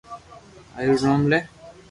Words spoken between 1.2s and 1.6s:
لي